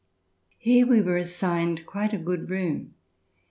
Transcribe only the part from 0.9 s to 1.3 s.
were